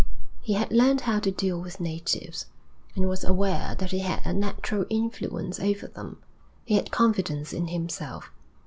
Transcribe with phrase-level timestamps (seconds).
[0.41, 2.47] He had learnt how to deal with natives,
[2.95, 6.17] and was aware that he had a natural influence over them.
[6.65, 8.31] He had confidence in himself.